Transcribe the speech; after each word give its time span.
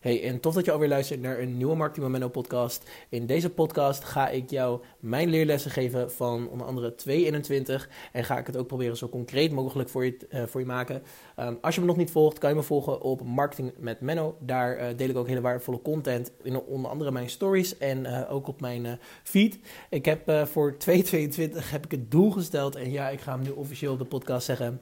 Hey, 0.00 0.22
en 0.22 0.40
tof 0.40 0.54
dat 0.54 0.64
je 0.64 0.72
alweer 0.72 0.88
luistert 0.88 1.20
naar 1.20 1.38
een 1.38 1.56
nieuwe 1.56 1.76
Marketing 1.76 2.06
Momento 2.06 2.28
podcast. 2.28 2.90
In 3.08 3.26
deze 3.26 3.50
podcast 3.50 4.04
ga 4.04 4.28
ik 4.28 4.50
jou 4.50 4.80
mijn 5.00 5.28
leerlessen 5.28 5.70
geven 5.70 6.12
van 6.12 6.48
onder 6.48 6.66
andere 6.66 6.94
221 6.94 7.88
en 8.12 8.24
ga 8.24 8.38
ik 8.38 8.46
het 8.46 8.56
ook 8.56 8.66
proberen 8.66 8.96
zo 8.96 9.08
concreet 9.08 9.52
mogelijk 9.52 9.88
voor 9.88 10.04
je, 10.04 10.16
uh, 10.30 10.42
voor 10.46 10.60
je 10.60 10.66
maken. 10.66 11.02
Um, 11.38 11.58
als 11.60 11.74
je 11.74 11.80
me 11.80 11.86
nog 11.86 11.96
niet 11.96 12.10
volgt, 12.10 12.38
kan 12.38 12.50
je 12.50 12.56
me 12.56 12.62
volgen 12.62 13.00
op 13.00 13.22
Marketing 13.22 13.72
met 13.76 14.00
Menno. 14.00 14.36
Daar 14.38 14.80
uh, 14.80 14.96
deel 14.96 15.08
ik 15.08 15.16
ook 15.16 15.28
hele 15.28 15.40
waardevolle 15.40 15.82
content 15.82 16.32
in 16.42 16.60
onder 16.60 16.90
andere 16.90 17.10
mijn 17.10 17.30
stories 17.30 17.78
en 17.78 18.04
uh, 18.04 18.32
ook 18.32 18.48
op 18.48 18.60
mijn 18.60 18.98
feed. 19.22 19.58
Ik 19.90 20.04
heb 20.04 20.22
voor 20.26 20.76
222 20.78 21.70
heb 21.70 21.84
ik 21.84 21.90
het 21.90 22.10
doel 22.10 22.30
gesteld 22.30 22.76
en 22.76 22.90
ja, 22.90 23.08
ik 23.08 23.20
ga 23.20 23.32
hem 23.32 23.42
nu 23.42 23.50
officieel 23.50 23.92
op 23.92 23.98
de 23.98 24.04
podcast 24.04 24.46
zeggen 24.46 24.80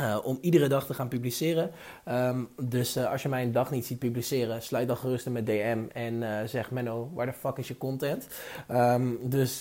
uh, 0.00 0.18
om 0.22 0.38
iedere 0.40 0.68
dag 0.68 0.86
te 0.86 0.94
gaan 0.94 1.08
publiceren. 1.08 1.70
Um, 2.08 2.48
dus 2.62 2.96
uh, 2.96 3.10
als 3.10 3.22
je 3.22 3.28
mij 3.28 3.42
een 3.42 3.52
dag 3.52 3.70
niet 3.70 3.86
ziet 3.86 3.98
publiceren, 3.98 4.62
sluit 4.62 4.88
dan 4.88 4.96
gerust 4.96 5.28
met 5.28 5.46
DM 5.46 5.78
en 5.92 6.14
uh, 6.14 6.38
zeg 6.44 6.70
Menno, 6.70 7.10
waar 7.14 7.26
de 7.26 7.32
fuck 7.32 7.56
is 7.56 7.68
je 7.68 7.78
content? 7.78 8.28
Um, 8.70 9.18
dus, 9.22 9.60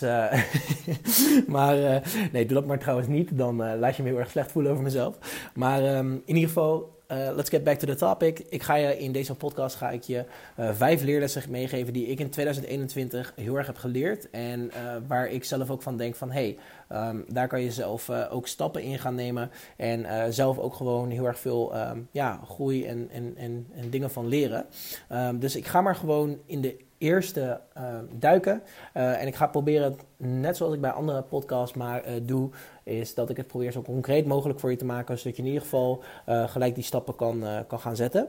maar 1.48 2.02
nee, 2.32 2.46
doe 2.46 2.58
dat 2.58 2.66
maar 2.66 2.80
trouwens 2.80 3.08
niet, 3.08 3.38
dan 3.38 3.80
laat 3.80 3.96
je 3.96 4.04
me 4.04 4.10
heel 4.10 4.20
erg 4.20 4.32
slecht 4.32 4.52
voelen 4.52 4.72
over 4.72 4.84
mezelf. 4.84 5.18
Maar 5.54 5.98
um, 5.98 6.22
in 6.26 6.36
ieder 6.36 6.48
geval, 6.48 6.97
uh, 7.12 7.36
let's 7.36 7.50
get 7.50 7.64
back 7.64 7.78
to 7.78 7.88
the 7.88 7.96
topic. 7.96 8.40
Ik 8.50 8.64
ga 8.64 8.76
je 8.76 8.98
in 8.98 9.12
deze 9.12 9.36
podcast 9.36 9.76
ga 9.76 9.90
ik 9.90 10.04
je 10.04 10.26
uh, 10.60 10.70
vijf 10.74 11.02
leerlessen 11.02 11.44
meegeven 11.50 11.94
die 11.94 12.08
ik 12.08 12.20
in 12.20 12.30
2021 12.30 13.34
heel 13.36 13.56
erg 13.56 13.68
heb 13.68 13.78
geleerd. 13.78 14.30
En 14.30 14.60
uh, 14.60 14.96
waar 15.08 15.28
ik 15.28 15.44
zelf 15.44 15.70
ook 15.70 15.82
van 15.82 15.98
denk 15.98 16.16
van 16.16 16.32
hey, 16.32 16.58
um, 16.92 17.26
daar 17.28 17.48
kan 17.48 17.62
je 17.62 17.72
zelf 17.72 18.10
ook 18.10 18.48
stappen 18.48 18.82
in 18.82 19.00
gaan 19.00 19.16
nemen. 19.16 19.52
En 19.78 20.34
zelf 20.34 20.58
ook 20.58 20.74
gewoon 20.74 21.10
heel 21.10 21.26
erg 21.26 21.40
veel 21.40 21.76
um, 21.78 22.08
ja, 22.12 22.40
groei 22.48 22.86
en, 22.86 23.10
en, 23.12 23.34
en, 23.38 23.68
en, 23.76 23.90
dingen 23.90 24.12
van 24.12 24.28
leren. 24.28 24.66
Um, 25.12 25.40
dus 25.40 25.56
ik 25.56 25.68
ga 25.68 25.82
maar 25.82 25.96
gewoon 25.96 26.38
in 26.46 26.62
de 26.62 26.78
eerste 26.98 27.60
uh, 27.78 27.84
duiken. 28.12 28.62
Uh, 28.94 29.22
en 29.22 29.28
ik 29.28 29.36
ga 29.36 29.48
proberen, 29.48 29.96
net 30.18 30.58
zoals 30.58 30.74
ik 30.74 30.82
bij 30.82 30.92
andere 30.92 31.22
podcasts 31.22 31.78
maar 31.78 32.08
uh, 32.08 32.14
doe, 32.24 32.50
is 32.84 33.14
dat 33.14 33.30
ik 33.30 33.38
het 33.38 33.48
probeer 33.48 33.72
zo 33.72 33.82
concreet 33.82 34.26
mogelijk 34.26 34.60
voor 34.60 34.72
je 34.72 34.78
te 34.78 34.86
maken, 34.86 35.18
zodat 35.18 35.36
je 35.36 35.42
in 35.42 35.48
ieder 35.48 35.64
geval 35.64 36.04
gelijk 36.26 36.76
die 36.76 36.84
stappen 36.84 37.16
kan, 37.16 37.44
kan 37.68 37.80
gaan 37.80 37.96
zetten. 37.96 38.28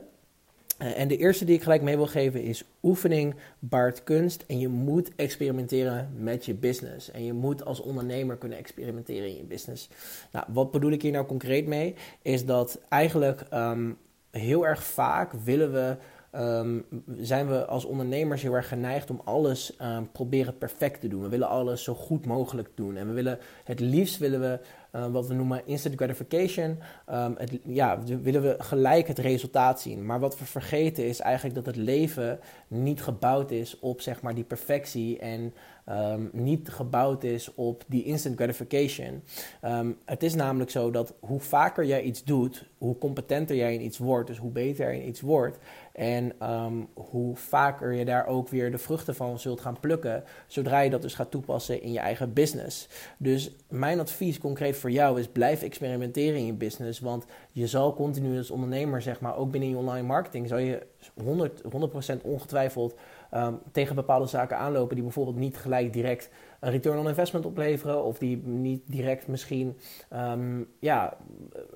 en 0.79 1.09
de 1.09 1.17
eerste 1.17 1.45
die 1.45 1.55
ik 1.55 1.63
gelijk 1.63 1.83
mee 1.83 1.97
wil 1.97 2.07
geven 2.07 2.43
is 2.43 2.65
oefening 2.83 3.35
baart 3.59 4.05
kunst. 4.05 4.45
En 4.47 4.59
je 4.59 4.69
moet 4.69 5.11
experimenteren 5.17 6.11
met 6.17 6.45
je 6.45 6.55
business. 6.55 7.11
En 7.11 7.25
je 7.25 7.33
moet 7.33 7.65
als 7.65 7.81
ondernemer 7.81 8.37
kunnen 8.37 8.59
experimenteren 8.59 9.29
in 9.29 9.37
je 9.37 9.45
business. 9.45 9.89
Nou, 10.33 10.45
wat 10.49 10.71
bedoel 10.71 10.91
ik 10.91 11.03
hier 11.03 11.13
nou 11.13 11.27
concreet 11.27 11.67
mee? 11.67 11.95
Is 12.23 12.45
dat 12.45 12.81
eigenlijk 12.89 13.45
um, 13.55 13.99
heel 14.31 14.67
erg 14.67 14.85
vaak 14.85 15.33
willen 15.33 15.73
we 15.73 15.97
um, 16.33 16.85
zijn 17.17 17.49
we 17.49 17.67
als 17.67 17.85
ondernemers 17.85 18.43
heel 18.43 18.55
erg 18.55 18.69
geneigd 18.69 19.11
om 19.11 19.21
alles 19.25 19.77
um, 19.83 20.11
proberen 20.13 20.59
perfect 20.59 21.01
te 21.01 21.09
doen. 21.09 21.23
We 21.23 21.29
willen 21.29 21.49
alles 21.49 21.83
zo 21.83 21.95
goed 21.95 22.27
mogelijk 22.27 22.69
doen. 22.75 22.97
En 22.97 23.07
we 23.07 23.13
willen 23.13 23.39
het 23.65 23.81
liefst 23.81 24.19
willen 24.19 24.41
we 24.41 24.61
uh, 24.93 25.07
wat 25.07 25.27
we 25.27 25.35
noemen 25.35 25.67
instant 25.67 25.95
gratification. 25.95 26.79
Ja, 27.65 27.99
willen 28.23 28.43
we 28.43 28.55
gelijk 28.59 29.09
het 29.09 29.19
resultaat 29.19 29.81
zien. 29.81 30.07
Maar 30.07 30.21
wat 30.21 30.39
we 30.39 30.45
vergeten 30.45 31.07
is 31.07 31.21
eigenlijk 31.21 31.55
dat 31.55 31.67
het 31.67 31.77
leven 31.77 32.41
niet 32.69 33.03
gebouwd 33.03 33.51
is 33.51 33.79
op 33.79 34.01
zeg 34.01 34.23
maar 34.23 34.35
die 34.35 34.45
perfectie 34.45 35.19
en 35.19 35.55
um, 35.91 36.31
niet 36.33 36.69
gebouwd 36.69 37.25
is 37.25 37.55
op 37.55 37.85
die 37.87 38.05
instant 38.05 38.37
gratification. 38.37 39.23
Um, 39.65 39.97
het 40.05 40.23
is 40.23 40.35
namelijk 40.35 40.71
zo 40.71 40.91
dat 40.91 41.15
hoe 41.21 41.41
vaker 41.41 41.85
jij 41.85 42.03
iets 42.03 42.25
doet, 42.25 42.65
hoe 42.79 42.99
competenter 42.99 43.57
jij 43.57 43.75
in 43.75 43.85
iets 43.85 43.99
wordt, 43.99 44.29
dus 44.29 44.39
hoe 44.39 44.51
beter 44.51 44.87
jij 44.87 45.01
in 45.01 45.09
iets 45.09 45.21
wordt. 45.21 45.59
En 45.93 46.51
um, 46.51 46.89
hoe 46.95 47.37
vaker 47.37 47.93
je 47.93 48.05
daar 48.05 48.27
ook 48.27 48.49
weer 48.49 48.71
de 48.71 48.79
vruchten 48.79 49.15
van 49.15 49.39
zult 49.39 49.61
gaan 49.61 49.81
plukken, 49.81 50.25
zodra 50.47 50.81
je 50.81 50.91
dat 50.91 51.03
dus 51.03 51.15
gaat 51.15 51.31
toepassen 51.31 51.83
in 51.83 51.93
je 51.93 51.99
eigen 51.99 52.33
business. 52.33 52.89
Dus 53.17 53.51
mijn 53.69 54.01
advies 54.01 54.39
concreet 54.39 54.77
voor 54.77 54.91
jou 54.91 55.21
is: 55.21 55.29
blijf 55.29 55.63
experimenteren 55.63 56.39
in 56.39 56.47
je 56.47 56.53
business. 56.53 57.01
Want 57.01 57.25
je 57.53 57.67
zal 57.67 57.95
continu 57.95 58.39
als 58.39 58.51
ondernemer, 58.51 59.03
zeg 59.03 59.21
maar, 59.21 59.37
ook 59.37 59.51
binnen 59.51 59.71
je 59.71 59.77
online 59.77 60.07
marketing, 60.07 60.49
zal 60.49 60.59
je 60.59 60.87
100, 61.23 61.63
100% 62.17 62.23
ongetwijfeld 62.23 62.95
um, 63.35 63.61
tegen 63.73 63.95
bepaalde 63.95 64.27
zaken 64.27 64.59
aanlopen 64.59 64.95
die 64.95 65.05
bijvoorbeeld 65.05 65.37
niet 65.37 65.57
gelijk 65.57 65.93
direct 65.93 66.31
een 66.61 66.71
return 66.71 66.99
on 66.99 67.09
investment 67.09 67.47
opleveren. 67.47 68.05
Of 68.05 68.19
die 68.19 68.43
niet 68.45 68.83
direct 68.87 69.27
misschien 69.27 69.77
um, 70.13 70.69
ja, 70.79 71.17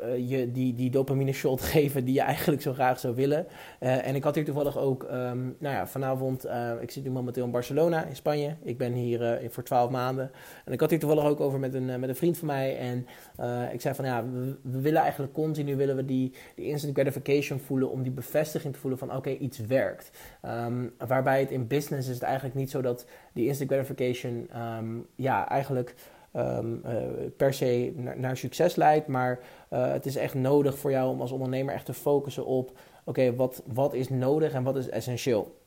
uh, 0.02 0.30
je 0.30 0.52
die, 0.52 0.74
die 0.74 0.90
dopamine 0.90 1.32
shot 1.32 1.62
geven 1.74 2.04
die 2.04 2.14
je 2.14 2.20
eigenlijk 2.20 2.62
zo 2.62 2.72
graag 2.72 2.98
zou 2.98 3.14
willen. 3.14 3.46
Uh, 3.80 4.06
en 4.06 4.14
ik 4.14 4.24
had 4.24 4.34
hier 4.34 4.44
toevallig 4.44 4.78
ook, 4.78 5.02
um, 5.02 5.56
nou 5.58 5.74
ja, 5.74 5.86
vanavond, 5.86 6.46
uh, 6.46 6.70
ik 6.80 6.90
zit 6.90 7.04
nu 7.04 7.10
momenteel 7.10 7.44
in 7.44 7.50
Barcelona 7.50 8.04
in 8.04 8.16
Spanje. 8.16 8.56
Ik 8.62 8.78
ben 8.78 8.92
hier 8.92 9.40
voor 9.50 9.62
twaalf 9.62 9.90
maanden. 9.90 10.30
En 10.64 10.72
ik 10.72 10.80
had 10.80 10.90
hier 10.90 10.98
toevallig 10.98 11.24
ook 11.24 11.40
over 11.40 11.58
met 11.58 11.74
een, 11.74 12.00
met 12.00 12.08
een 12.08 12.16
vriend 12.16 12.38
van 12.38 12.46
mij. 12.46 12.78
En 12.78 13.06
ik 13.72 13.80
zei 13.80 13.94
van 13.94 14.04
ja, 14.04 14.24
we, 14.62 14.80
willen 14.80 15.02
eigenlijk 15.02 15.32
continu 15.32 15.76
willen 15.76 15.96
we 15.96 16.04
die, 16.04 16.32
die 16.54 16.66
instant 16.66 16.94
gratification 16.94 17.58
voelen 17.58 17.90
om 17.90 18.02
die 18.02 18.12
bevestiging 18.12 18.74
te 18.74 18.80
voelen 18.80 18.98
van 18.98 19.16
oké, 19.16 19.30
iets 19.30 19.58
werkt. 19.58 20.10
Um, 20.46 20.92
waarbij 21.06 21.40
het 21.40 21.50
in 21.50 21.66
business 21.66 22.08
is 22.08 22.14
het 22.14 22.22
eigenlijk 22.22 22.54
niet 22.54 22.70
zo 22.70 22.82
dat 22.82 23.06
die 23.32 23.46
instant 23.46 23.70
gratification 23.70 24.48
um, 24.56 25.06
ja, 25.14 25.48
eigenlijk 25.48 25.94
um, 26.36 26.82
uh, 26.86 26.92
per 27.36 27.54
se 27.54 27.92
naar, 28.16 28.36
succes 28.36 28.74
leidt. 28.74 29.06
Maar 29.06 29.38
uh, 29.70 29.92
het 29.92 30.06
is 30.06 30.16
echt 30.16 30.34
nodig 30.34 30.78
voor 30.78 30.90
jou 30.90 31.10
om 31.10 31.20
als 31.20 31.32
ondernemer 31.32 31.74
echt 31.74 31.86
te 31.86 31.94
focussen 31.94 32.46
op: 32.46 32.78
oké, 33.04 33.34
wat, 33.34 33.62
wat 33.66 33.94
is 33.94 34.08
nodig 34.08 34.52
en 34.52 34.62
wat 34.62 34.76
is 34.76 34.88
essentieel? 34.88 35.60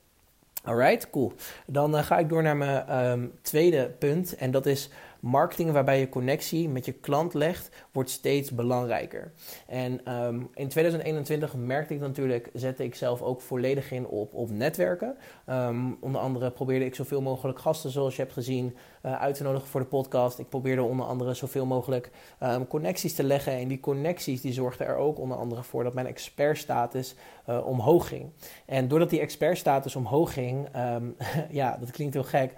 Alright, 0.64 1.10
cool. 1.10 1.34
Dan 1.68 1.96
uh, 1.96 2.04
ga 2.04 2.18
ik 2.18 2.30
door 2.30 2.44
naar 2.44 2.58
mijn 2.58 3.06
um, 3.06 3.32
tweede 3.42 3.90
punt. 4.00 4.36
En 4.36 4.52
dat 4.52 4.66
is 4.66 4.90
marketing 5.20 5.72
waarbij 5.72 6.00
je 6.00 6.10
connectie 6.10 6.70
met 6.70 6.86
je 6.86 6.92
klant 6.92 7.34
legt, 7.34 7.70
wordt 7.92 8.10
steeds 8.10 8.52
belangrijker. 8.52 9.32
En 9.68 10.14
um, 10.14 10.50
in 10.54 10.68
2021 10.68 11.56
merkte 11.56 11.94
ik 11.94 12.00
natuurlijk, 12.00 12.50
zette 12.54 12.84
ik 12.84 12.96
zelf 12.96 13.22
ook 13.22 13.42
volledig 13.42 13.92
in 13.92 14.08
op, 14.08 14.34
op 14.34 14.50
netwerken. 14.50 15.18
Um, 15.50 15.98
onder 16.00 16.22
andere 16.22 16.52
probeerde 16.52 16.86
ik 16.86 16.96
zoveel 16.96 17.22
mogelijk 17.22 17.60
gasten, 17.60 17.90
zoals 17.90 18.16
je 18.16 18.22
hebt 18.22 18.34
gezien, 18.34 18.76
uh, 19.06 19.22
uit 19.22 19.36
te 19.36 19.44
nodigen 19.44 19.68
voor 19.68 19.80
de 19.80 19.88
podcast. 19.88 20.40
Ik 20.40 20.50
probeerde 20.50 20.84
onder 20.84 21.06
andere 21.06 21.34
zoveel 21.34 21.66
mogelijk 21.66 22.12
um, 22.44 22.68
connecties 22.68 23.16
te 23.16 23.24
leggen. 23.24 23.54
En 23.54 23.68
die 23.68 23.80
connecties 23.80 24.42
die 24.42 24.54
zorgden 24.54 24.88
er 24.88 24.96
ook 24.96 25.20
onder 25.20 25.38
andere 25.38 25.64
voor 25.64 25.84
dat 25.84 25.94
mijn 25.94 26.08
expertstatus 26.08 27.16
uh, 27.50 27.68
omhoog 27.68 28.08
ging. 28.08 28.30
En 28.66 28.88
doordat 28.88 29.10
die 29.10 29.20
expertstatus 29.20 29.96
omhoog 29.96 30.34
ging, 30.34 30.68
ja, 31.50 31.78
dat 31.78 31.92
klinkt 31.92 32.14
heel 32.14 32.24
gek, 32.24 32.54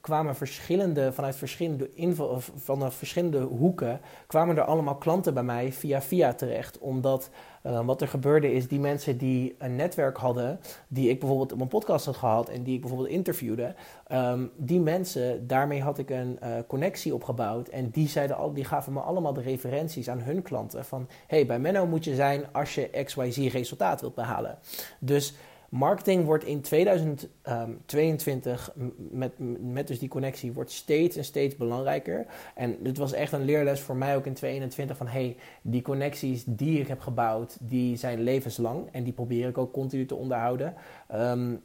kwamen 0.00 0.36
verschillende, 0.36 1.12
vanuit 1.12 1.36
verschillende 1.36 1.84
de 1.84 1.94
info, 1.94 2.38
van 2.54 2.78
de 2.78 2.90
verschillende 2.90 3.40
hoeken 3.40 4.00
kwamen 4.26 4.56
er 4.56 4.62
allemaal 4.62 4.96
klanten 4.96 5.34
bij 5.34 5.42
mij 5.42 5.72
via 5.72 6.02
via 6.02 6.34
terecht. 6.34 6.78
Omdat 6.78 7.30
uh, 7.66 7.84
wat 7.84 8.00
er 8.00 8.08
gebeurde 8.08 8.52
is, 8.52 8.68
die 8.68 8.80
mensen 8.80 9.18
die 9.18 9.54
een 9.58 9.76
netwerk 9.76 10.16
hadden, 10.16 10.60
die 10.88 11.08
ik 11.08 11.18
bijvoorbeeld 11.18 11.52
op 11.52 11.58
mijn 11.58 11.70
podcast 11.70 12.06
had 12.06 12.16
gehad 12.16 12.48
en 12.48 12.62
die 12.62 12.74
ik 12.74 12.80
bijvoorbeeld 12.80 13.10
interviewde, 13.10 13.74
um, 14.12 14.50
die 14.56 14.80
mensen, 14.80 15.46
daarmee 15.46 15.82
had 15.82 15.98
ik 15.98 16.10
een 16.10 16.38
uh, 16.42 16.48
connectie 16.66 17.14
opgebouwd. 17.14 17.68
En 17.68 17.90
die, 17.90 18.08
zeiden 18.08 18.36
al, 18.36 18.52
die 18.52 18.64
gaven 18.64 18.92
me 18.92 19.00
allemaal 19.00 19.32
de 19.32 19.40
referenties 19.40 20.08
aan 20.08 20.20
hun 20.20 20.42
klanten 20.42 20.84
van, 20.84 21.08
hey, 21.26 21.46
bij 21.46 21.58
Menno 21.58 21.86
moet 21.86 22.04
je 22.04 22.14
zijn 22.14 22.44
als 22.52 22.74
je 22.74 22.90
XYZ 23.04 23.38
resultaat 23.38 24.00
wilt 24.00 24.14
behalen. 24.14 24.58
Dus 24.98 25.34
Marketing 25.68 26.24
wordt 26.24 26.44
in 26.44 26.60
2022, 26.60 28.72
met, 28.96 29.32
met 29.60 29.86
dus 29.86 29.98
die 29.98 30.08
connectie, 30.08 30.52
wordt 30.52 30.70
steeds 30.70 31.16
en 31.16 31.24
steeds 31.24 31.56
belangrijker. 31.56 32.26
En 32.54 32.76
dit 32.82 32.98
was 32.98 33.12
echt 33.12 33.32
een 33.32 33.44
leerles 33.44 33.80
voor 33.80 33.96
mij 33.96 34.16
ook 34.16 34.26
in 34.26 34.34
2021 34.34 34.96
van 34.96 35.06
hey, 35.06 35.36
die 35.62 35.82
connecties 35.82 36.44
die 36.46 36.80
ik 36.80 36.88
heb 36.88 37.00
gebouwd, 37.00 37.56
die 37.60 37.96
zijn 37.96 38.20
levenslang 38.20 38.88
en 38.92 39.04
die 39.04 39.12
probeer 39.12 39.48
ik 39.48 39.58
ook 39.58 39.72
continu 39.72 40.06
te 40.06 40.14
onderhouden. 40.14 40.74
Um, 41.14 41.62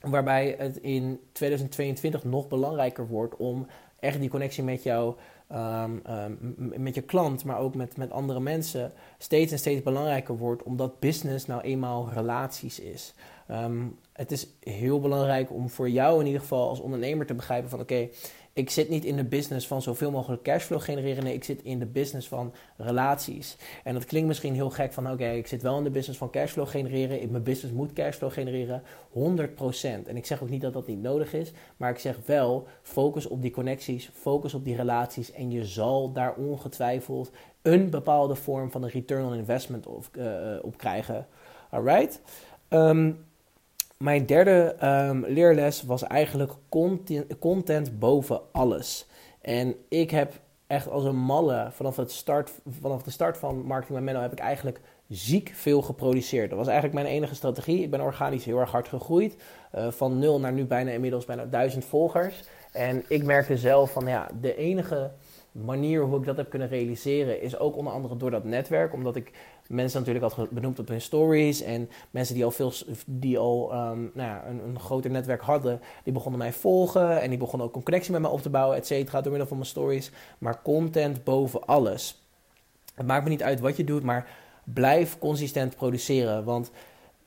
waarbij 0.00 0.54
het 0.58 0.76
in 0.76 1.20
2022 1.32 2.24
nog 2.24 2.48
belangrijker 2.48 3.06
wordt 3.06 3.36
om 3.36 3.66
echt 4.00 4.20
die 4.20 4.28
connectie 4.28 4.64
met 4.64 4.82
jou 4.82 5.14
um, 5.52 6.02
met 6.76 6.94
je 6.94 7.02
klant, 7.02 7.44
maar 7.44 7.58
ook 7.58 7.74
met, 7.74 7.96
met 7.96 8.10
andere 8.10 8.40
mensen, 8.40 8.92
steeds 9.18 9.52
en 9.52 9.58
steeds 9.58 9.82
belangrijker 9.82 10.36
wordt, 10.36 10.62
omdat 10.62 11.00
business 11.00 11.46
nou 11.46 11.60
eenmaal 11.60 12.10
relaties 12.12 12.80
is. 12.80 13.14
Um, 13.50 13.98
het 14.12 14.32
is 14.32 14.46
heel 14.60 15.00
belangrijk 15.00 15.52
om 15.52 15.68
voor 15.68 15.90
jou 15.90 16.20
in 16.20 16.26
ieder 16.26 16.40
geval 16.40 16.68
als 16.68 16.80
ondernemer 16.80 17.26
te 17.26 17.34
begrijpen 17.34 17.70
van 17.70 17.80
oké, 17.80 18.08
ik 18.52 18.70
zit 18.70 18.88
niet 18.88 19.04
in 19.04 19.16
de 19.16 19.24
business 19.24 19.66
van 19.66 19.82
zoveel 19.82 20.10
mogelijk 20.10 20.42
cashflow 20.42 20.80
genereren. 20.80 21.24
Nee, 21.24 21.34
ik 21.34 21.44
zit 21.44 21.62
in 21.62 21.78
de 21.78 21.86
business 21.86 22.28
van 22.28 22.54
relaties. 22.76 23.56
En 23.84 23.94
dat 23.94 24.04
klinkt 24.04 24.28
misschien 24.28 24.54
heel 24.54 24.70
gek 24.70 24.92
van 24.92 25.10
oké, 25.10 25.28
ik 25.30 25.46
zit 25.46 25.62
wel 25.62 25.78
in 25.78 25.84
de 25.84 25.90
business 25.90 26.18
van 26.18 26.30
cashflow 26.30 26.68
genereren. 26.68 27.30
Mijn 27.30 27.42
business 27.42 27.74
moet 27.74 27.92
cashflow 27.92 28.32
genereren. 28.32 28.82
100%. 29.12 30.06
En 30.06 30.16
ik 30.16 30.26
zeg 30.26 30.42
ook 30.42 30.50
niet 30.50 30.60
dat 30.60 30.72
dat 30.72 30.86
niet 30.86 31.02
nodig 31.02 31.32
is. 31.32 31.52
Maar 31.76 31.90
ik 31.90 31.98
zeg 31.98 32.16
wel, 32.24 32.66
focus 32.82 33.26
op 33.26 33.42
die 33.42 33.50
connecties, 33.50 34.10
focus 34.12 34.54
op 34.54 34.64
die 34.64 34.76
relaties. 34.76 35.32
En 35.32 35.50
je 35.50 35.64
zal 35.64 36.12
daar 36.12 36.34
ongetwijfeld 36.34 37.30
een 37.62 37.90
bepaalde 37.90 38.34
vorm 38.34 38.70
van 38.70 38.82
een 38.82 38.90
return 38.90 39.24
on 39.24 39.34
investment 39.34 39.86
op, 39.86 40.06
uh, 40.18 40.56
op 40.62 40.78
krijgen. 40.78 41.26
Alright? 41.70 42.20
Um, 42.68 43.26
mijn 43.98 44.26
derde 44.26 44.76
um, 44.82 45.24
leerles 45.26 45.82
was 45.82 46.02
eigenlijk 46.02 46.52
content, 47.38 47.98
boven 47.98 48.40
alles. 48.52 49.06
En 49.40 49.74
ik 49.88 50.10
heb 50.10 50.32
echt 50.66 50.88
als 50.88 51.04
een 51.04 51.16
malle 51.16 51.68
vanaf, 51.72 51.96
het 51.96 52.12
start, 52.12 52.52
vanaf 52.80 53.02
de 53.02 53.10
start 53.10 53.38
van 53.38 53.62
Marketing 53.62 53.94
met 53.94 54.04
Menno 54.04 54.20
heb 54.20 54.32
ik 54.32 54.38
eigenlijk 54.38 54.80
ziek 55.08 55.50
veel 55.54 55.82
geproduceerd. 55.82 56.48
Dat 56.48 56.58
was 56.58 56.68
eigenlijk 56.68 57.02
mijn 57.02 57.14
enige 57.14 57.34
strategie. 57.34 57.82
Ik 57.82 57.90
ben 57.90 58.00
organisch 58.00 58.44
heel 58.44 58.58
erg 58.58 58.70
hard 58.70 58.88
gegroeid. 58.88 59.36
Uh, 59.74 59.90
van 59.90 60.18
nul 60.18 60.40
naar 60.40 60.52
nu 60.52 60.64
bijna 60.64 60.90
inmiddels 60.90 61.24
bijna 61.24 61.44
duizend 61.44 61.84
volgers. 61.84 62.44
En 62.72 63.04
ik 63.08 63.24
merkte 63.24 63.56
zelf 63.56 63.92
van 63.92 64.06
ja, 64.06 64.28
de 64.40 64.56
enige 64.56 65.10
manier 65.64 66.02
hoe 66.02 66.18
ik 66.18 66.24
dat 66.24 66.36
heb 66.36 66.50
kunnen 66.50 66.68
realiseren 66.68 67.42
is 67.42 67.58
ook 67.58 67.76
onder 67.76 67.92
andere 67.92 68.16
door 68.16 68.30
dat 68.30 68.44
netwerk. 68.44 68.92
Omdat 68.92 69.16
ik 69.16 69.32
mensen 69.66 69.98
natuurlijk 69.98 70.34
had 70.34 70.50
benoemd 70.50 70.78
op 70.78 70.88
hun 70.88 71.00
stories. 71.00 71.62
En 71.62 71.90
mensen 72.10 72.34
die 72.34 72.44
al, 72.44 72.50
veel, 72.50 72.72
die 73.06 73.38
al 73.38 73.72
um, 73.72 74.10
nou 74.14 74.28
ja, 74.28 74.46
een, 74.46 74.60
een, 74.64 74.80
groter 74.80 75.10
netwerk 75.10 75.42
hadden, 75.42 75.80
die 76.04 76.12
begonnen 76.12 76.38
mij 76.38 76.52
volgen. 76.52 77.20
En 77.20 77.28
die 77.28 77.38
begonnen 77.38 77.66
ook 77.66 77.76
een 77.76 77.82
connectie 77.82 78.12
met 78.12 78.20
mij 78.20 78.30
op 78.30 78.42
te 78.42 78.50
bouwen, 78.50 78.76
et 78.76 78.86
cetera, 78.86 79.20
door 79.20 79.30
middel 79.30 79.48
van 79.48 79.56
mijn 79.56 79.68
stories. 79.68 80.10
Maar 80.38 80.62
content 80.62 81.24
boven 81.24 81.66
alles. 81.66 82.22
Het 82.94 83.06
maakt 83.06 83.24
me 83.24 83.30
niet 83.30 83.42
uit 83.42 83.60
wat 83.60 83.76
je 83.76 83.84
doet, 83.84 84.02
maar 84.02 84.30
blijf 84.64 85.18
consistent 85.18 85.76
produceren. 85.76 86.44
Want 86.44 86.70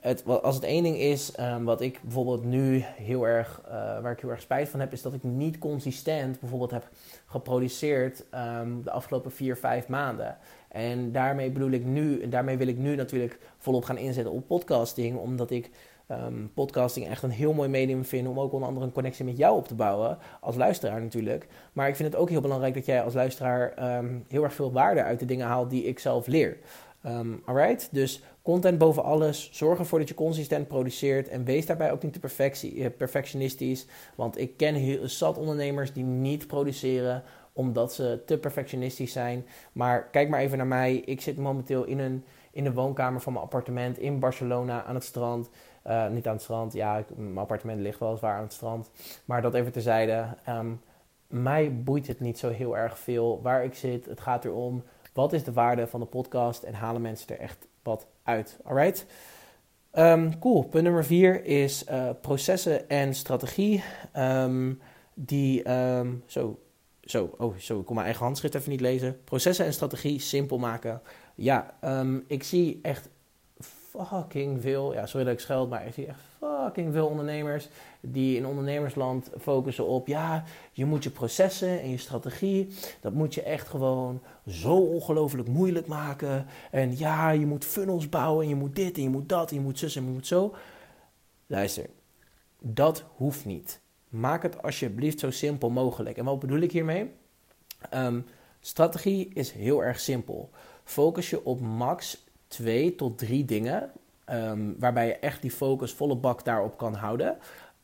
het, 0.01 0.25
als 0.25 0.56
het 0.56 0.63
één 0.63 0.83
ding 0.83 0.98
is 0.98 1.39
um, 1.39 1.63
wat 1.63 1.81
ik 1.81 2.00
bijvoorbeeld 2.03 2.44
nu 2.44 2.80
heel 2.80 3.27
erg, 3.27 3.62
uh, 3.65 3.71
waar 3.74 4.12
ik 4.12 4.19
heel 4.19 4.30
erg 4.30 4.42
spijt 4.42 4.69
van 4.69 4.80
heb, 4.80 4.92
is 4.92 5.01
dat 5.01 5.13
ik 5.13 5.24
niet 5.24 5.57
consistent 5.57 6.39
bijvoorbeeld 6.39 6.71
heb 6.71 6.89
geproduceerd 7.25 8.25
um, 8.59 8.83
de 8.83 8.92
afgelopen 8.92 9.31
vier, 9.31 9.57
vijf 9.57 9.88
maanden. 9.88 10.38
En 10.69 11.12
daarmee 11.12 11.51
bedoel 11.51 11.71
ik 11.71 11.86
nu, 11.86 12.21
en 12.21 12.30
daarmee 12.30 12.57
wil 12.57 12.68
ik 12.68 12.77
nu 12.77 12.95
natuurlijk 12.95 13.39
volop 13.57 13.83
gaan 13.83 13.98
inzetten 13.98 14.33
op 14.33 14.48
podcasting, 14.48 15.18
omdat 15.18 15.51
ik 15.51 15.69
um, 16.12 16.51
podcasting 16.53 17.07
echt 17.07 17.24
een 17.24 17.30
heel 17.30 17.53
mooi 17.53 17.69
medium 17.69 18.06
vind 18.06 18.27
om 18.27 18.39
ook 18.39 18.53
onder 18.53 18.68
andere 18.68 18.86
een 18.86 18.92
connectie 18.92 19.25
met 19.25 19.38
jou 19.38 19.57
op 19.57 19.68
te 19.68 19.75
bouwen, 19.75 20.18
als 20.39 20.56
luisteraar 20.56 21.01
natuurlijk. 21.01 21.48
Maar 21.74 21.88
ik 21.88 21.95
vind 21.95 22.12
het 22.13 22.21
ook 22.21 22.30
heel 22.30 22.42
belangrijk 22.42 22.74
dat 22.74 22.86
jij 22.86 23.03
als 23.03 23.13
luisteraar 23.13 23.74
heel 24.27 24.44
erg 24.44 24.53
veel 24.53 24.71
waarde 24.71 25.03
uit 25.03 25.19
de 25.19 25.25
dingen 25.25 25.48
haalt 25.48 25.69
die 25.69 25.83
ik 25.83 26.00
zelf 26.00 26.27
leer. 26.27 26.57
Um, 27.06 27.42
alright? 27.45 27.89
Dus 27.92 28.24
content 28.42 28.77
boven 28.77 29.03
alles. 29.03 29.50
Zorg 29.51 29.80
ervoor 29.80 30.00
dat 30.00 30.07
je 30.07 30.13
consistent 30.13 30.68
produceert. 30.68 31.27
En 31.27 31.44
wees 31.44 31.65
daarbij 31.65 31.92
ook 31.92 32.03
niet 32.03 32.21
te 32.21 32.50
eh, 32.77 32.89
perfectionistisch. 32.98 33.86
Want 34.15 34.38
ik 34.38 34.57
ken 34.57 34.75
heel, 34.75 35.07
zat 35.07 35.38
ondernemers 35.38 35.94
die 35.94 36.03
niet 36.03 36.48
produceren 36.48 37.24
omdat 37.53 37.94
ze 37.94 38.21
te 38.25 38.38
perfectionistisch 38.38 39.12
zijn. 39.12 39.45
Maar 39.71 40.03
kijk 40.03 40.30
maar 40.30 40.39
even 40.39 40.57
naar 40.57 40.68
mij. 40.68 40.95
Ik 40.95 41.21
zit 41.21 41.38
momenteel 41.38 41.83
in 41.83 42.00
een, 42.00 42.24
in 42.51 42.63
de 42.63 42.74
woonkamer 42.74 43.21
van 43.21 43.33
mijn 43.33 43.45
appartement 43.45 43.98
in 43.98 44.19
Barcelona 44.19 44.83
aan 44.83 44.95
het 44.95 45.03
strand. 45.03 45.50
Uh, 45.88 46.07
niet 46.07 46.27
aan 46.27 46.33
het 46.33 46.42
strand, 46.42 46.74
ja, 46.74 47.03
mijn 47.15 47.38
appartement 47.38 47.81
ligt 47.81 48.00
wel 48.00 48.18
zwaar 48.18 48.36
aan 48.36 48.44
het 48.44 48.53
strand. 48.53 48.89
Maar 49.25 49.42
dat 49.42 49.53
even 49.53 49.71
terzijde. 49.71 50.25
Um, 50.50 50.81
mij 51.27 51.81
boeit 51.83 52.07
het 52.07 52.19
niet 52.19 52.39
zo 52.39 52.50
heel 52.50 52.77
erg 52.77 53.00
veel 53.00 53.42
waar 53.42 53.63
ik 53.63 53.74
zit. 53.74 54.06
Het 54.06 54.19
gaat 54.19 54.45
erom 54.45 54.83
wat 55.13 55.34
is 55.34 55.44
de 55.44 55.54
waarde 55.54 55.88
van 55.88 56.00
de 56.00 56.06
podcast 56.06 56.63
en 56.63 56.74
halen 56.74 57.02
mensen 57.02 57.28
er 57.30 57.40
echt 57.40 57.68
wat 57.84 58.08
uit? 58.24 58.60
Alright? 58.63 59.06
Um, 59.94 60.40
cool. 60.40 60.63
Punt 60.63 60.84
nummer 60.84 61.06
vier 61.06 61.46
is 61.46 61.86
uh, 61.90 62.10
processen 62.22 62.90
en 62.90 63.16
strategie. 63.16 63.84
Um, 64.18 64.81
die, 65.13 65.72
um, 65.72 66.24
zo, 66.25 66.60
zo, 67.02 67.36
oh, 67.38 67.56
zo, 67.58 67.80
ik 67.80 67.86
kon 67.86 67.96
mijn 67.96 68.08
eigen 68.08 68.25
handschrift 68.25 68.56
even 68.56 68.72
niet 68.72 68.81
lezen. 68.81 69.24
Processen 69.24 69.66
en 69.66 69.74
strategie 69.74 70.19
simpel 70.19 70.58
maken. 70.58 71.02
Ja, 71.36 71.74
ik 72.28 72.44
zie 72.44 72.80
echt 72.81 73.10
fucking 73.60 74.62
veel, 74.62 74.94
ja, 74.94 75.06
sorry 75.06 75.25
dat 75.25 75.34
ik 75.34 75.40
scheld, 75.40 75.69
maar 75.69 75.88
ik 75.88 75.94
zie 75.94 76.08
echt 76.08 76.31
fucking 76.41 76.93
veel 76.93 77.07
ondernemers 77.07 77.69
die 77.99 78.38
in 78.38 78.45
ondernemersland 78.45 79.29
focussen 79.39 79.88
op, 79.88 80.07
ja, 80.07 80.43
je 80.71 80.85
moet 80.85 81.03
je 81.03 81.09
processen 81.09 81.81
en 81.81 81.89
je 81.89 81.97
strategie, 81.97 82.73
dat 83.01 83.13
moet 83.13 83.33
je 83.33 83.41
echt 83.41 83.67
gewoon 83.67 84.21
zo 84.47 84.75
ongelooflijk 84.75 85.47
moeilijk 85.47 85.88
maken. 85.88 86.45
En 86.71 86.97
ja, 86.97 87.29
je 87.29 87.45
moet 87.45 87.65
funnels 87.65 88.09
bouwen 88.09 88.43
en 88.43 88.49
je 88.49 88.55
moet 88.55 88.75
dit 88.75 88.97
en 88.97 89.03
je 89.03 89.09
moet 89.09 89.29
dat 89.29 89.49
en 89.49 89.55
je 89.55 89.61
moet 89.61 89.79
zus 89.79 89.95
en 89.95 90.03
je 90.05 90.09
moet 90.09 90.27
zo. 90.27 90.55
Luister, 91.47 91.89
dat 92.59 93.03
hoeft 93.15 93.45
niet. 93.45 93.79
Maak 94.09 94.43
het 94.43 94.63
alsjeblieft 94.63 95.19
zo 95.19 95.31
simpel 95.31 95.69
mogelijk. 95.69 96.17
En 96.17 96.25
wat 96.25 96.39
bedoel 96.39 96.59
ik 96.59 96.71
hiermee? 96.71 97.11
Um, 97.93 98.25
strategie 98.59 99.31
is 99.33 99.51
heel 99.51 99.83
erg 99.83 99.99
simpel. 99.99 100.49
Focus 100.83 101.29
je 101.29 101.45
op 101.45 101.59
max 101.59 102.25
twee 102.47 102.95
tot 102.95 103.17
drie 103.17 103.45
dingen. 103.45 103.91
Um, 104.33 104.75
waarbij 104.80 105.07
je 105.07 105.19
echt 105.19 105.42
die 105.42 105.51
focus 105.51 105.94
volle 105.94 106.16
bak 106.16 106.45
daarop 106.45 106.78
kan 106.78 106.94
houden. 106.94 107.38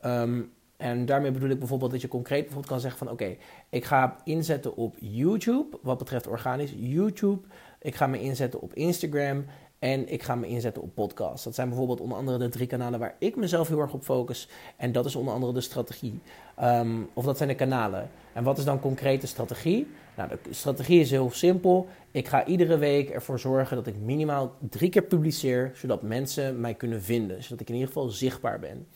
Um, 0.06 0.52
en 0.78 1.06
daarmee 1.06 1.32
bedoel 1.32 1.50
ik 1.50 1.60
bijvoorbeeld 1.60 1.92
dat 1.92 2.02
je 2.02 2.08
concreet 2.08 2.40
bijvoorbeeld 2.42 2.72
kan 2.72 2.80
zeggen 2.80 3.00
van 3.00 3.10
oké, 3.10 3.36
ik 3.70 3.86
ga 3.86 4.16
inzetten 4.24 4.76
op 4.76 4.96
YouTube, 5.00 5.80
wat 5.82 5.98
betreft 5.98 6.28
organisch 6.28 6.74
YouTube. 6.76 7.48
Ik 7.82 7.96
ga 7.96 8.08
me 8.08 8.22
inzetten 8.22 8.62
op 8.62 8.74
Instagram 8.74 9.46
en 9.80 10.12
ik 10.12 10.24
ga 10.24 10.36
me 10.36 10.48
inzetten 10.48 10.82
op 10.82 10.94
podcasts. 10.94 11.44
Dat 11.44 11.56
zijn 11.56 11.68
bijvoorbeeld 11.68 12.02
onder 12.02 12.18
andere 12.18 12.38
de 12.38 12.50
drie 12.50 12.68
kanalen 12.68 13.00
waar 13.00 13.16
ik 13.20 13.36
mezelf 13.36 13.68
heel 13.68 13.80
erg 13.80 13.94
op 13.94 14.04
focus. 14.04 14.50
En 14.78 14.92
dat 14.92 15.06
is 15.06 15.16
onder 15.16 15.34
andere 15.34 15.54
de 15.54 15.62
strategie. 15.62 16.20
Um, 16.64 17.10
of 17.14 17.26
dat 17.26 17.38
zijn 17.38 17.50
de 17.50 17.56
kanalen. 17.56 18.10
En 18.34 18.44
wat 18.44 18.58
is 18.58 18.66
dan 18.66 18.80
concrete 18.80 19.28
strategie? 19.28 19.88
Nou, 20.16 20.30
de 20.30 20.54
strategie 20.54 21.00
is 21.00 21.12
heel 21.12 21.32
simpel. 21.32 21.88
Ik 22.12 22.28
ga 22.28 22.46
iedere 22.46 22.78
week 22.78 23.10
ervoor 23.10 23.40
zorgen 23.40 23.76
dat 23.76 23.88
ik 23.88 23.96
minimaal 23.98 24.56
drie 24.70 24.90
keer 24.90 25.04
publiceer, 25.04 25.72
zodat 25.76 26.02
mensen 26.02 26.60
mij 26.60 26.74
kunnen 26.74 27.02
vinden. 27.02 27.44
Zodat 27.44 27.60
ik 27.60 27.68
in 27.68 27.74
ieder 27.74 27.88
geval 27.88 28.10
zichtbaar 28.10 28.60
ben. 28.60 28.88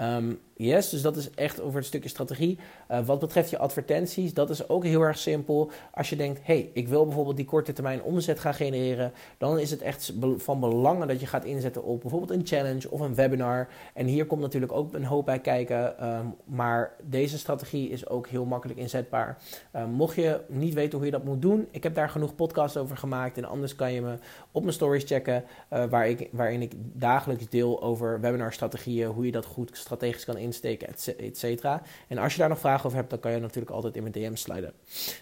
Um, 0.00 0.40
yes, 0.54 0.90
dus 0.90 1.02
dat 1.02 1.16
is 1.16 1.30
echt 1.30 1.60
over 1.60 1.76
het 1.78 1.86
stukje 1.86 2.08
strategie. 2.08 2.58
Uh, 2.90 3.06
wat 3.06 3.18
betreft 3.18 3.50
je 3.50 3.58
advertenties, 3.58 4.34
dat 4.34 4.50
is 4.50 4.68
ook 4.68 4.84
heel 4.84 5.00
erg 5.00 5.18
simpel. 5.18 5.70
Als 5.92 6.10
je 6.10 6.16
denkt, 6.16 6.40
hey, 6.42 6.70
ik 6.72 6.88
wil 6.88 7.04
bijvoorbeeld 7.04 7.36
die 7.36 7.44
korte 7.44 7.72
termijn 7.72 8.02
omzet 8.02 8.40
gaan 8.40 8.54
genereren, 8.54 9.12
dan 9.38 9.58
is 9.58 9.70
het 9.70 9.82
echt 9.82 10.12
van 10.36 10.60
belang 10.60 11.04
dat 11.04 11.20
je 11.20 11.26
gaat 11.26 11.44
inzetten 11.44 11.84
op 11.84 12.00
bijvoorbeeld 12.00 12.30
een 12.30 12.46
challenge 12.46 12.90
of 12.90 13.00
een 13.00 13.14
webinar. 13.14 13.68
En 13.94 14.06
hier 14.06 14.26
komt 14.26 14.40
natuurlijk 14.40 14.72
ook 14.72 14.94
een 14.94 15.04
hoop 15.04 15.24
bij 15.24 15.40
kijken, 15.40 16.06
um, 16.06 16.34
maar 16.44 16.96
deze 17.02 17.38
strategie 17.38 17.88
is 17.88 18.08
ook 18.08 18.28
heel 18.28 18.44
makkelijk 18.44 18.78
inzetbaar. 18.78 19.38
Um, 19.76 19.90
mocht 19.90 20.14
je 20.14 20.40
niet 20.48 20.74
weten 20.74 20.96
hoe 20.96 21.06
je 21.06 21.12
dat 21.12 21.24
moet 21.24 21.42
doen, 21.42 21.68
ik 21.70 21.82
heb 21.82 21.94
daar 21.94 22.10
genoeg 22.10 22.34
podcasts 22.34 22.76
over 22.76 22.96
gemaakt 22.96 23.36
en 23.36 23.44
anders 23.44 23.74
kan 23.74 23.92
je 23.92 24.00
me 24.00 24.18
op 24.52 24.62
mijn 24.62 24.74
stories 24.74 25.04
checken, 25.04 25.44
uh, 25.72 25.84
waar 25.84 26.08
ik, 26.08 26.28
waarin 26.32 26.62
ik 26.62 26.72
dagelijks 26.76 27.48
deel 27.48 27.82
over 27.82 28.20
webinarstrategieën, 28.20 29.08
hoe 29.08 29.26
je 29.26 29.32
dat 29.32 29.44
goed 29.44 29.70
strategisch 29.86 30.24
kan 30.24 30.36
insteken, 30.36 30.88
et 31.18 31.38
cetera. 31.38 31.82
En 32.08 32.18
als 32.18 32.32
je 32.32 32.38
daar 32.38 32.48
nog 32.48 32.58
vragen 32.58 32.84
over 32.86 32.98
hebt, 32.98 33.10
dan 33.10 33.20
kan 33.20 33.32
je 33.32 33.40
natuurlijk 33.40 33.74
altijd 33.74 33.96
in 33.96 34.02
mijn 34.02 34.14
DM 34.14 34.34
sliden. 34.34 34.72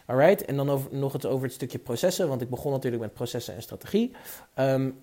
Alright, 0.07 0.45
en 0.45 0.57
dan 0.57 0.89
nog 0.91 1.13
het 1.13 1.27
over 1.27 1.45
het 1.45 1.55
stukje 1.55 1.79
processen, 1.79 2.29
want 2.29 2.41
ik 2.41 2.51
begon 2.51 2.73
natuurlijk 2.73 3.03
met 3.03 3.15
processen 3.15 3.55
en 3.55 3.63
strategie. 3.63 4.13
Um, 4.57 5.03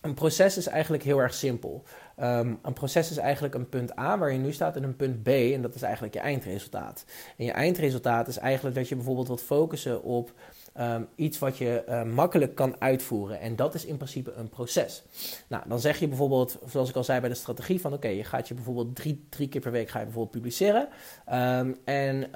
een 0.00 0.14
proces 0.14 0.56
is 0.56 0.66
eigenlijk 0.66 1.02
heel 1.02 1.18
erg 1.18 1.34
simpel. 1.34 1.82
Um, 2.20 2.58
een 2.62 2.72
proces 2.72 3.10
is 3.10 3.16
eigenlijk 3.16 3.54
een 3.54 3.68
punt 3.68 3.98
A 3.98 4.18
waar 4.18 4.32
je 4.32 4.38
nu 4.38 4.52
staat 4.52 4.76
en 4.76 4.82
een 4.82 4.96
punt 4.96 5.22
B 5.22 5.28
en 5.28 5.62
dat 5.62 5.74
is 5.74 5.82
eigenlijk 5.82 6.14
je 6.14 6.20
eindresultaat. 6.20 7.04
En 7.36 7.44
je 7.44 7.52
eindresultaat 7.52 8.28
is 8.28 8.38
eigenlijk 8.38 8.76
dat 8.76 8.88
je 8.88 8.94
bijvoorbeeld 8.94 9.26
wilt 9.26 9.42
focussen 9.42 10.02
op 10.02 10.32
um, 10.80 11.08
iets 11.14 11.38
wat 11.38 11.58
je 11.58 11.84
uh, 11.88 12.02
makkelijk 12.02 12.54
kan 12.54 12.80
uitvoeren. 12.80 13.40
En 13.40 13.56
dat 13.56 13.74
is 13.74 13.84
in 13.84 13.96
principe 13.96 14.32
een 14.32 14.48
proces. 14.48 15.04
Nou, 15.48 15.62
dan 15.68 15.80
zeg 15.80 15.98
je 15.98 16.08
bijvoorbeeld, 16.08 16.58
zoals 16.66 16.88
ik 16.88 16.96
al 16.96 17.04
zei 17.04 17.20
bij 17.20 17.28
de 17.28 17.34
strategie, 17.34 17.80
van 17.80 17.92
oké, 17.92 18.08
je 18.08 18.24
gaat 18.24 18.48
je 18.48 18.54
bijvoorbeeld 18.54 18.96
drie, 18.96 19.26
drie 19.28 19.48
keer 19.48 19.60
per 19.60 19.72
week 19.72 19.88
ga 19.88 19.98
je 19.98 20.04
bijvoorbeeld 20.04 20.34
publiceren. 20.34 20.88
Um, 21.32 21.76
en 21.84 22.30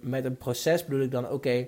met 0.00 0.24
een 0.24 0.36
proces 0.36 0.84
bedoel 0.84 1.02
ik 1.02 1.10
dan, 1.10 1.30
oké, 1.30 1.66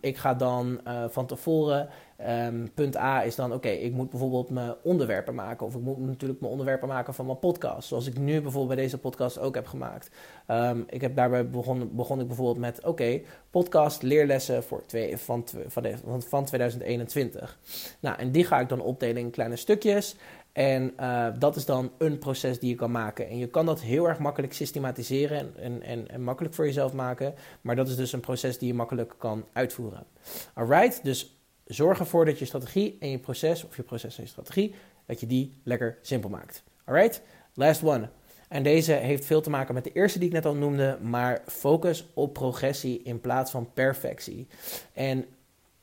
ik 0.00 0.16
ga 0.16 0.34
dan 0.34 0.80
uh, 0.86 1.04
van 1.08 1.26
tevoren 1.26 1.88
Um, 2.20 2.72
punt 2.74 2.96
A 2.96 3.24
is 3.24 3.34
dan, 3.34 3.52
oké, 3.52 3.68
ik 3.68 3.92
moet 3.92 4.10
bijvoorbeeld 4.10 4.50
mijn 4.50 4.74
onderwerpen 4.82 5.34
maken. 5.34 5.66
Of 5.66 5.74
ik 5.74 5.80
moet 5.80 5.98
natuurlijk 5.98 6.40
mijn 6.40 6.52
onderwerpen 6.52 6.88
maken 6.88 7.14
van 7.14 7.26
mijn 7.26 7.38
podcast. 7.38 7.88
Zoals 7.88 8.06
ik 8.06 8.18
nu 8.18 8.32
bijvoorbeeld 8.32 8.74
bij 8.74 8.84
deze 8.84 8.98
podcast 8.98 9.38
ook 9.38 9.54
heb 9.54 9.66
gemaakt. 9.66 10.10
Um, 10.48 10.84
ik 10.88 11.00
heb 11.00 11.16
daarbij 11.16 11.50
begon, 11.50 11.90
begon 11.92 12.20
ik 12.20 12.26
bijvoorbeeld 12.26 12.58
met, 12.58 12.84
oké, 12.84 13.20
podcast 13.50 14.02
leerlessen 14.02 14.62
voor 14.62 14.82
van, 15.14 15.44
van, 15.66 16.22
van 16.22 16.44
2021. 16.44 17.58
Nou, 18.00 18.18
en 18.18 18.30
die 18.30 18.44
ga 18.44 18.60
ik 18.60 18.68
dan 18.68 18.80
opdelen 18.80 19.22
in 19.22 19.30
kleine 19.30 19.56
stukjes. 19.56 20.16
En 20.52 20.92
uh, 21.00 21.26
dat 21.38 21.56
is 21.56 21.64
dan 21.64 21.92
een 21.98 22.18
proces 22.18 22.58
die 22.58 22.68
je 22.68 22.74
kan 22.74 22.90
maken. 22.90 23.28
En 23.28 23.38
je 23.38 23.48
kan 23.48 23.66
dat 23.66 23.80
heel 23.80 24.08
erg 24.08 24.18
makkelijk 24.18 24.52
systematiseren 24.52 25.56
en, 25.56 25.82
en, 25.82 26.08
en, 26.08 26.22
makkelijk 26.22 26.54
voor 26.54 26.64
jezelf 26.64 26.92
maken. 26.92 27.34
Maar 27.60 27.76
dat 27.76 27.88
is 27.88 27.96
dus 27.96 28.12
een 28.12 28.20
proces 28.20 28.58
die 28.58 28.68
je 28.68 28.74
makkelijk 28.74 29.14
kan 29.18 29.44
uitvoeren. 29.52 30.06
Alright, 30.54 31.04
dus 31.04 31.36
zorg 31.64 31.98
ervoor 31.98 32.24
dat 32.24 32.38
je 32.38 32.44
strategie 32.44 32.96
en 33.00 33.10
je 33.10 33.18
proces, 33.18 33.64
of 33.64 33.76
je 33.76 33.82
proces 33.82 34.16
en 34.16 34.22
je 34.22 34.28
strategie, 34.28 34.74
dat 35.06 35.20
je 35.20 35.26
die 35.26 35.60
lekker 35.62 35.98
simpel 36.02 36.30
maakt. 36.30 36.62
Alright, 36.84 37.22
last 37.54 37.82
one. 37.82 38.08
En 38.48 38.62
deze 38.62 38.92
heeft 38.92 39.24
veel 39.24 39.40
te 39.40 39.50
maken 39.50 39.74
met 39.74 39.84
de 39.84 39.92
eerste 39.92 40.18
die 40.18 40.28
ik 40.28 40.34
net 40.34 40.46
al 40.46 40.54
noemde, 40.54 40.98
maar 41.02 41.42
focus 41.46 42.06
op 42.14 42.32
progressie 42.32 43.02
in 43.02 43.20
plaats 43.20 43.50
van 43.50 43.72
perfectie. 43.72 44.46
En 44.92 45.24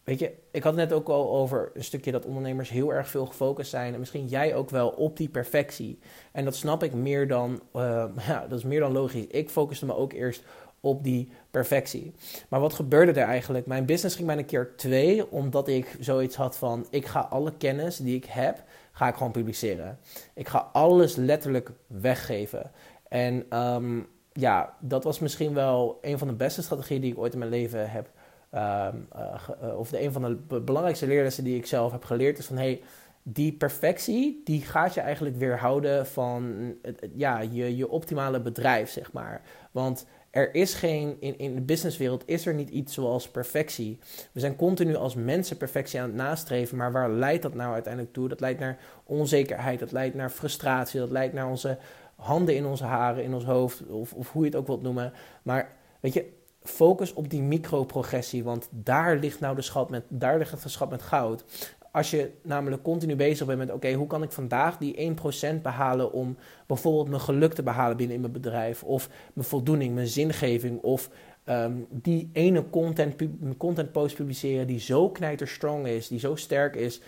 weet 0.04 0.20
je, 0.20 0.32
ik 0.52 0.64
had 0.64 0.76
het 0.78 0.90
net 0.90 0.98
ook 0.98 1.10
al 1.10 1.32
over 1.32 1.72
een 1.74 1.84
stukje 1.84 2.12
dat 2.12 2.26
ondernemers 2.26 2.70
heel 2.70 2.94
erg 2.94 3.08
veel 3.08 3.26
gefocust 3.26 3.70
zijn. 3.70 3.94
En 3.94 4.00
misschien 4.00 4.28
jij 4.28 4.56
ook 4.56 4.70
wel 4.70 4.90
op 4.90 5.18
die 5.18 5.30
perfectie. 5.30 6.00
En 6.32 6.46
dat 6.46 6.56
snap 6.56 6.84
ik 6.84 6.94
meer 6.94 7.28
dan, 7.28 7.62
uh, 7.76 8.06
ja, 8.28 8.48
dat 8.48 8.58
is 8.58 8.66
meer 8.66 8.80
dan 8.80 8.92
logisch. 8.92 9.28
Ik 9.28 9.50
focuste 9.50 9.86
me 9.86 9.96
ook 9.96 10.14
eerst 10.14 10.44
op 10.82 11.04
die 11.04 11.32
perfectie. 11.52 12.14
Maar 12.50 12.60
wat 12.60 12.74
gebeurde 12.74 13.12
er 13.12 13.28
eigenlijk? 13.28 13.66
Mijn 13.66 13.86
business 13.86 14.16
ging 14.16 14.28
bijna 14.28 14.42
een 14.42 14.48
keer 14.48 14.74
twee, 14.76 15.32
omdat 15.32 15.68
ik 15.68 15.96
zoiets 16.00 16.36
had 16.36 16.58
van: 16.58 16.88
ik 16.90 17.06
ga 17.06 17.20
alle 17.20 17.54
kennis 17.58 17.98
die 17.98 18.16
ik 18.16 18.26
heb, 18.26 18.64
ga 18.92 19.08
ik 19.08 19.16
gewoon 19.16 19.32
publiceren. 19.32 20.00
Ik 20.34 20.48
ga 20.48 20.70
alles 20.72 21.16
letterlijk 21.16 21.72
weggeven. 21.88 22.72
En 23.08 23.46
ehm, 23.50 24.00
ja, 24.34 24.74
dat 24.80 25.04
was 25.04 25.20
misschien 25.20 25.54
wel 25.54 25.98
een 26.02 26.18
van 26.18 26.28
de 26.28 26.34
beste 26.34 26.62
strategieën 26.62 27.02
die 27.02 27.12
ik 27.12 27.18
ooit 27.18 27.34
in 27.34 27.40
mijn 27.40 27.52
leven 27.52 27.92
heb. 27.92 28.10
Ehm, 28.50 28.96
eh, 29.12 29.50
eh, 29.62 29.80
of 29.80 29.90
de 29.90 30.04
een 30.04 30.12
van 30.12 30.40
de 30.48 30.62
belangrijkste 30.62 31.08
leerlessen 31.08 31.44
die 31.44 31.58
ik 31.58 31.66
zelf 31.66 31.92
heb 31.92 32.04
geleerd 32.04 32.38
is 32.38 32.46
van 32.46 32.58
hey, 32.58 32.82
die 33.24 33.54
perfectie 33.54 34.42
die 34.44 34.62
gaat 34.62 34.94
je 34.94 35.02
eigenlijk 35.02 35.36
weerhouden 35.36 36.08
van 36.08 36.74
ja, 37.16 37.40
je, 37.40 37.76
je 37.76 37.90
optimale 37.90 38.42
bedrijf, 38.42 38.90
zeg 38.90 39.12
maar. 39.12 39.42
Want 39.72 40.06
er 40.32 40.56
is 40.56 40.74
geen, 40.74 41.18
in, 41.20 41.38
in 41.38 41.56
de 41.56 41.62
businesswereld 41.62 42.24
is 42.26 42.46
er 42.46 42.54
niet 42.54 42.70
iets 42.70 42.94
zoals 42.94 43.30
perfectie. 43.30 44.00
We 44.32 44.40
zijn 44.40 44.56
continu 44.56 44.96
als 44.96 45.16
mensen 45.16 45.58
perfectie 45.58 46.00
aan 46.00 46.08
het 46.08 46.16
nastreven, 46.16 46.78
maar 46.78 46.92
waar 46.92 47.10
leidt 47.10 47.42
dat 47.44 47.54
nou 47.54 47.74
uiteindelijk 47.74 48.14
toe? 48.14 48.28
Dat 48.28 48.40
leidt 48.40 48.60
naar 48.60 48.80
onzekerheid, 49.04 49.80
dat 49.80 49.92
leidt 49.92 50.16
naar 50.16 50.30
frustratie, 50.30 51.00
dat 51.00 51.10
leidt 51.10 51.34
naar 51.34 51.50
onze 51.50 51.78
handen 52.16 52.56
in 52.56 52.66
onze 52.66 52.84
haren, 52.84 53.24
in 53.24 53.34
ons 53.34 53.46
hoofd, 53.46 53.88
of, 53.88 54.14
of 54.14 54.32
hoe 54.32 54.42
je 54.44 54.50
het 54.50 54.58
ook 54.58 54.68
wilt 54.68 54.82
noemen. 54.82 55.14
Maar 55.44 55.72
weet 56.00 56.14
je, 56.14 56.26
focus 56.64 57.14
op 57.14 57.30
die 57.30 57.42
microprogressie, 57.42 58.44
want 58.44 58.68
daar 58.70 59.18
ligt 59.18 59.40
nou 59.40 59.56
de 59.56 59.62
schat 59.62 59.90
met, 59.90 60.04
daar 60.08 60.38
ligt 60.38 60.52
het 60.52 60.72
schat 60.72 60.90
met 60.90 61.02
goud. 61.02 61.44
Als 61.92 62.12
je 62.12 62.32
namelijk 62.44 62.84
continu 62.84 63.16
bezig 63.16 63.48
bent 63.48 63.60
met, 63.60 63.72
oké, 63.72 63.94
hoe 63.94 64.08
kan 64.08 64.24
ik 64.24 64.32
vandaag 64.32 64.78
die 64.78 65.16
1% 65.56 65.62
behalen 65.62 66.12
om 66.12 66.38
bijvoorbeeld 66.66 67.10
mijn 67.10 67.22
geluk 67.22 67.54
te 67.54 67.64
behalen 67.64 67.98
binnen 67.98 68.16
in 68.16 68.22
mijn 68.22 68.34
bedrijf, 68.34 68.84
of 68.84 69.10
mijn 69.34 69.48
voldoening, 69.48 69.94
mijn 69.94 70.08
zingeving, 70.08 70.82
of 70.82 71.10
ehm, 71.44 71.74
die 71.90 72.30
ene 72.34 72.70
content, 72.70 73.16
content 73.58 73.92
post 73.92 74.16
publiceren 74.16 74.68
die 74.68 74.80
zo 74.80 75.10
knijterstrong 75.10 75.88
is, 75.88 76.08
die 76.08 76.20
zo 76.20 76.36
sterk 76.36 76.76
is, 76.76 77.02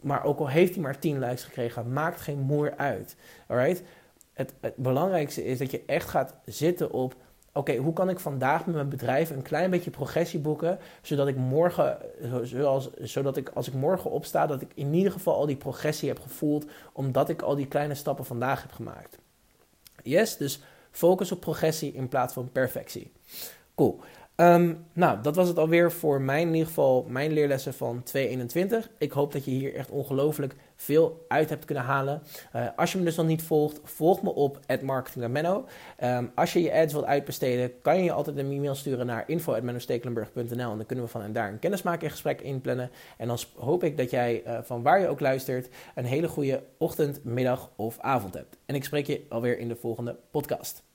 maar 0.00 0.24
ook 0.24 0.38
al 0.38 0.48
heeft 0.48 0.74
hij 0.74 0.82
maar 0.82 0.98
10 0.98 1.18
likes 1.18 1.44
gekregen, 1.44 1.92
maakt 1.92 2.20
geen 2.20 2.40
moer 2.40 2.76
uit. 2.76 3.16
Alright? 3.46 3.82
Het 4.32 4.54
belangrijkste 4.76 5.44
is 5.44 5.58
dat 5.58 5.70
je 5.70 5.82
echt 5.86 6.08
gaat 6.08 6.34
zitten 6.44 6.90
op 6.92 7.16
oké, 7.56 7.76
hoe 7.76 7.92
kan 7.92 8.08
ik 8.08 8.18
vandaag 8.18 8.66
met 8.66 8.74
mijn 8.74 8.88
bedrijf 8.88 9.30
een 9.30 9.42
klein 9.42 9.70
beetje 9.70 9.90
progressie 9.90 10.40
boeken, 10.40 10.78
zodat 11.02 11.28
ik 11.28 11.36
morgen, 11.36 11.98
zoals, 12.42 12.90
zodat 12.94 13.36
ik 13.36 13.48
als 13.48 13.68
ik 13.68 13.74
morgen 13.74 14.10
opsta, 14.10 14.46
dat 14.46 14.62
ik 14.62 14.70
in 14.74 14.94
ieder 14.94 15.12
geval 15.12 15.34
al 15.34 15.46
die 15.46 15.56
progressie 15.56 16.08
heb 16.08 16.20
gevoeld, 16.20 16.66
omdat 16.92 17.28
ik 17.28 17.42
al 17.42 17.54
die 17.54 17.66
kleine 17.66 17.94
stappen 17.94 18.24
vandaag 18.24 18.62
heb 18.62 18.72
gemaakt. 18.72 19.18
Yes, 20.02 20.36
dus 20.36 20.60
focus 20.90 21.32
op 21.32 21.40
progressie 21.40 21.92
in 21.92 22.08
plaats 22.08 22.34
van 22.34 22.52
perfectie. 22.52 23.12
Cool. 23.74 24.00
Ehm, 24.36 24.74
nou, 24.92 25.20
dat 25.22 25.36
was 25.36 25.48
het 25.48 25.58
alweer 25.58 25.92
voor 25.92 26.20
mijn, 26.20 26.46
in 26.46 26.52
ieder 26.52 26.66
geval, 26.66 27.06
mijn 27.08 27.32
leerlessen 27.32 27.74
van 27.74 28.02
221. 28.02 28.90
Ik 28.98 29.12
hoop 29.12 29.32
dat 29.32 29.44
je 29.44 29.50
hier 29.50 29.74
echt 29.74 29.90
ongelooflijk 29.90 30.54
veel 30.74 31.24
uit 31.28 31.48
hebt 31.48 31.64
kunnen 31.64 31.84
halen. 31.84 32.22
Uh, 32.56 32.66
als 32.76 32.92
je 32.92 32.98
me 32.98 33.04
dus 33.04 33.16
nog 33.16 33.26
niet 33.26 33.42
volgt, 33.42 33.80
volg 33.84 34.22
me 34.22 34.34
op 34.34 34.60
marketingamenno. 34.82 35.64
Um, 36.04 36.30
als 36.34 36.52
je 36.52 36.62
je 36.62 36.72
ads 36.72 36.92
wilt 36.92 37.04
uitbesteden, 37.04 37.80
kan 37.82 37.96
je 37.96 38.04
je 38.04 38.12
altijd 38.12 38.36
een 38.36 38.52
e-mail 38.52 38.74
sturen 38.74 39.06
naar 39.06 39.24
info.mennostekelenburg.nl 39.26 40.70
en 40.70 40.76
dan 40.76 40.86
kunnen 40.86 41.04
we 41.04 41.10
van 41.10 41.22
en 41.22 41.32
daar 41.32 41.48
een 41.48 41.58
kennismaking 41.58 42.10
gesprek 42.10 42.40
inplannen. 42.40 42.90
En 43.18 43.28
dan 43.28 43.38
hoop 43.54 43.84
ik 43.84 43.96
dat 43.96 44.10
jij 44.10 44.42
uh, 44.46 44.58
van 44.62 44.82
waar 44.82 45.00
je 45.00 45.08
ook 45.08 45.20
luistert 45.20 45.68
een 45.94 46.04
hele 46.04 46.28
goede 46.28 46.62
ochtend, 46.78 47.24
middag 47.24 47.70
of 47.76 47.98
avond 48.00 48.34
hebt. 48.34 48.56
En 48.66 48.74
ik 48.74 48.84
spreek 48.84 49.06
je 49.06 49.26
alweer 49.28 49.58
in 49.58 49.68
de 49.68 49.76
volgende 49.76 50.16
podcast. 50.30 50.85